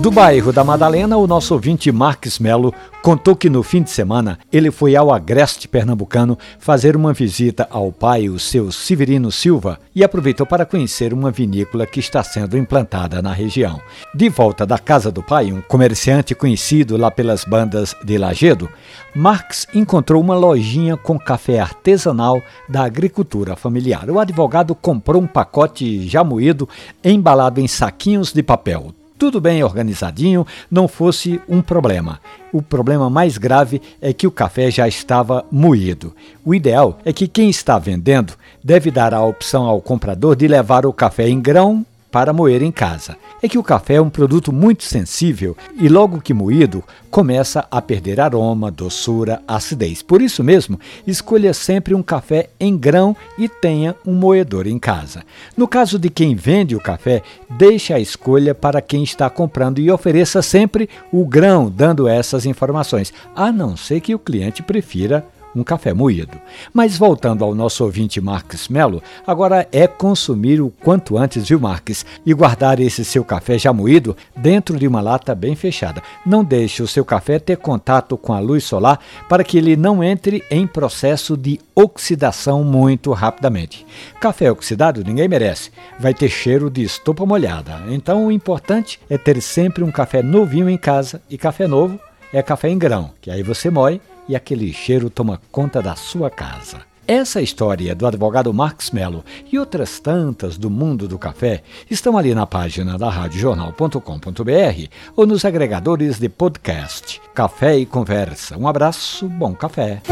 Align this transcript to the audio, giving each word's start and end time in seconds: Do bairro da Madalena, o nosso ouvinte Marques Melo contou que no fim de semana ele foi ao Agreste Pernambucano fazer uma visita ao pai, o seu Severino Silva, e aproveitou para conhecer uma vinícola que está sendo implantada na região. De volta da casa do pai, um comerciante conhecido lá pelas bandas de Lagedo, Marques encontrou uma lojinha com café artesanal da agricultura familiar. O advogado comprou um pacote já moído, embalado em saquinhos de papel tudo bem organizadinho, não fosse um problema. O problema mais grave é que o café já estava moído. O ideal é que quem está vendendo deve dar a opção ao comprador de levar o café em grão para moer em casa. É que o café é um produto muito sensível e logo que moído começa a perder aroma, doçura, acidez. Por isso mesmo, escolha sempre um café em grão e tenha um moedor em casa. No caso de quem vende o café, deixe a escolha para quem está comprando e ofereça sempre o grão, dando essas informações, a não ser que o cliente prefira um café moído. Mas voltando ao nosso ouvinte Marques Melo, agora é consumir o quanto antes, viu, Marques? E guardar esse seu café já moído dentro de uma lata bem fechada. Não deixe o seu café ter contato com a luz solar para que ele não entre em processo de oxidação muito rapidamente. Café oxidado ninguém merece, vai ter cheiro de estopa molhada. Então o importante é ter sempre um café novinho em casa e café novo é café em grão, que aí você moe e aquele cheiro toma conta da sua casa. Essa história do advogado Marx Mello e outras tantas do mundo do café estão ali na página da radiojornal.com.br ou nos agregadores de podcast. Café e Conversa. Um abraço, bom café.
Do 0.00 0.12
bairro 0.12 0.52
da 0.52 0.62
Madalena, 0.62 1.16
o 1.16 1.26
nosso 1.26 1.52
ouvinte 1.52 1.90
Marques 1.90 2.38
Melo 2.38 2.72
contou 3.02 3.34
que 3.34 3.50
no 3.50 3.64
fim 3.64 3.82
de 3.82 3.90
semana 3.90 4.38
ele 4.52 4.70
foi 4.70 4.94
ao 4.94 5.12
Agreste 5.12 5.66
Pernambucano 5.66 6.38
fazer 6.60 6.94
uma 6.94 7.12
visita 7.12 7.66
ao 7.68 7.90
pai, 7.90 8.28
o 8.28 8.38
seu 8.38 8.70
Severino 8.70 9.32
Silva, 9.32 9.80
e 9.92 10.04
aproveitou 10.04 10.46
para 10.46 10.64
conhecer 10.64 11.12
uma 11.12 11.32
vinícola 11.32 11.84
que 11.84 11.98
está 11.98 12.22
sendo 12.22 12.56
implantada 12.56 13.20
na 13.20 13.32
região. 13.32 13.80
De 14.14 14.28
volta 14.28 14.64
da 14.64 14.78
casa 14.78 15.10
do 15.10 15.20
pai, 15.20 15.52
um 15.52 15.60
comerciante 15.60 16.32
conhecido 16.32 16.96
lá 16.96 17.10
pelas 17.10 17.44
bandas 17.44 17.94
de 18.04 18.16
Lagedo, 18.18 18.68
Marques 19.16 19.66
encontrou 19.74 20.22
uma 20.22 20.36
lojinha 20.36 20.96
com 20.96 21.18
café 21.18 21.58
artesanal 21.58 22.40
da 22.68 22.84
agricultura 22.84 23.56
familiar. 23.56 24.08
O 24.08 24.20
advogado 24.20 24.76
comprou 24.76 25.20
um 25.20 25.26
pacote 25.26 26.06
já 26.06 26.22
moído, 26.22 26.68
embalado 27.02 27.60
em 27.60 27.66
saquinhos 27.66 28.32
de 28.32 28.44
papel 28.44 28.94
tudo 29.18 29.40
bem 29.40 29.64
organizadinho, 29.64 30.46
não 30.70 30.86
fosse 30.86 31.40
um 31.48 31.60
problema. 31.60 32.20
O 32.52 32.62
problema 32.62 33.10
mais 33.10 33.36
grave 33.36 33.82
é 34.00 34.12
que 34.12 34.26
o 34.26 34.30
café 34.30 34.70
já 34.70 34.86
estava 34.86 35.44
moído. 35.50 36.14
O 36.44 36.54
ideal 36.54 36.98
é 37.04 37.12
que 37.12 37.26
quem 37.26 37.50
está 37.50 37.78
vendendo 37.78 38.34
deve 38.62 38.90
dar 38.90 39.12
a 39.12 39.22
opção 39.22 39.66
ao 39.66 39.80
comprador 39.80 40.36
de 40.36 40.46
levar 40.46 40.86
o 40.86 40.92
café 40.92 41.28
em 41.28 41.40
grão 41.40 41.84
para 42.18 42.32
moer 42.32 42.64
em 42.64 42.72
casa. 42.72 43.16
É 43.40 43.48
que 43.48 43.58
o 43.58 43.62
café 43.62 43.94
é 43.94 44.00
um 44.00 44.10
produto 44.10 44.52
muito 44.52 44.82
sensível 44.82 45.56
e 45.80 45.88
logo 45.88 46.20
que 46.20 46.34
moído 46.34 46.82
começa 47.12 47.64
a 47.70 47.80
perder 47.80 48.20
aroma, 48.20 48.72
doçura, 48.72 49.40
acidez. 49.46 50.02
Por 50.02 50.20
isso 50.20 50.42
mesmo, 50.42 50.80
escolha 51.06 51.54
sempre 51.54 51.94
um 51.94 52.02
café 52.02 52.50
em 52.58 52.76
grão 52.76 53.14
e 53.38 53.48
tenha 53.48 53.94
um 54.04 54.14
moedor 54.14 54.66
em 54.66 54.80
casa. 54.80 55.22
No 55.56 55.68
caso 55.68 55.96
de 55.96 56.10
quem 56.10 56.34
vende 56.34 56.74
o 56.74 56.80
café, 56.80 57.22
deixe 57.50 57.94
a 57.94 58.00
escolha 58.00 58.52
para 58.52 58.82
quem 58.82 59.04
está 59.04 59.30
comprando 59.30 59.78
e 59.78 59.88
ofereça 59.88 60.42
sempre 60.42 60.90
o 61.12 61.24
grão, 61.24 61.70
dando 61.70 62.08
essas 62.08 62.44
informações, 62.46 63.12
a 63.32 63.52
não 63.52 63.76
ser 63.76 64.00
que 64.00 64.12
o 64.12 64.18
cliente 64.18 64.60
prefira 64.60 65.24
um 65.54 65.62
café 65.62 65.92
moído. 65.92 66.38
Mas 66.72 66.96
voltando 66.96 67.44
ao 67.44 67.54
nosso 67.54 67.84
ouvinte 67.84 68.20
Marques 68.20 68.68
Melo, 68.68 69.02
agora 69.26 69.66
é 69.72 69.86
consumir 69.86 70.60
o 70.60 70.70
quanto 70.70 71.16
antes, 71.16 71.48
viu, 71.48 71.60
Marques? 71.60 72.04
E 72.24 72.32
guardar 72.34 72.80
esse 72.80 73.04
seu 73.04 73.24
café 73.24 73.58
já 73.58 73.72
moído 73.72 74.16
dentro 74.36 74.78
de 74.78 74.86
uma 74.86 75.00
lata 75.00 75.34
bem 75.34 75.54
fechada. 75.54 76.02
Não 76.24 76.44
deixe 76.44 76.82
o 76.82 76.88
seu 76.88 77.04
café 77.04 77.38
ter 77.38 77.56
contato 77.56 78.16
com 78.16 78.32
a 78.32 78.40
luz 78.40 78.64
solar 78.64 78.98
para 79.28 79.44
que 79.44 79.58
ele 79.58 79.76
não 79.76 80.02
entre 80.02 80.42
em 80.50 80.66
processo 80.66 81.36
de 81.36 81.60
oxidação 81.74 82.64
muito 82.64 83.12
rapidamente. 83.12 83.86
Café 84.20 84.50
oxidado 84.50 85.04
ninguém 85.04 85.28
merece, 85.28 85.70
vai 85.98 86.12
ter 86.12 86.28
cheiro 86.28 86.68
de 86.70 86.82
estopa 86.82 87.24
molhada. 87.24 87.82
Então 87.88 88.26
o 88.26 88.32
importante 88.32 89.00
é 89.08 89.16
ter 89.16 89.40
sempre 89.40 89.84
um 89.84 89.90
café 89.90 90.22
novinho 90.22 90.68
em 90.68 90.76
casa 90.76 91.22
e 91.30 91.38
café 91.38 91.66
novo 91.66 91.98
é 92.32 92.42
café 92.42 92.68
em 92.68 92.78
grão, 92.78 93.10
que 93.20 93.30
aí 93.30 93.42
você 93.42 93.70
moe 93.70 94.00
e 94.28 94.36
aquele 94.36 94.72
cheiro 94.72 95.08
toma 95.08 95.40
conta 95.50 95.80
da 95.80 95.94
sua 95.96 96.30
casa. 96.30 96.88
Essa 97.06 97.40
história 97.40 97.94
do 97.94 98.06
advogado 98.06 98.52
Marx 98.52 98.90
Mello 98.90 99.24
e 99.50 99.58
outras 99.58 99.98
tantas 99.98 100.58
do 100.58 100.68
mundo 100.68 101.08
do 101.08 101.18
café 101.18 101.62
estão 101.90 102.18
ali 102.18 102.34
na 102.34 102.46
página 102.46 102.98
da 102.98 103.08
radiojornal.com.br 103.08 104.88
ou 105.16 105.26
nos 105.26 105.42
agregadores 105.46 106.18
de 106.18 106.28
podcast. 106.28 107.18
Café 107.34 107.78
e 107.78 107.86
Conversa. 107.86 108.58
Um 108.58 108.68
abraço, 108.68 109.26
bom 109.26 109.54
café. 109.54 110.02